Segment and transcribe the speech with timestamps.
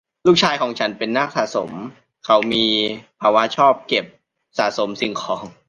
[0.25, 1.69] ลูกชายของฉันเป็นนักสะสม:
[2.25, 2.65] เขามี
[3.21, 4.05] ภาวะชอบเก็บ
[4.57, 5.43] สะสมสิ่งของ